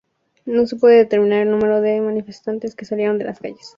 No 0.47 0.65
se 0.65 0.77
pudo 0.77 0.93
determinar 0.93 1.43
el 1.43 1.51
número 1.51 1.79
de 1.79 2.01
manifestantes 2.01 2.73
que 2.75 2.85
salieron 2.85 3.21
a 3.21 3.25
las 3.25 3.39
calles. 3.39 3.69